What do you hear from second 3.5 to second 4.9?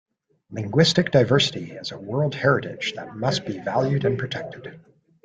valued and protected.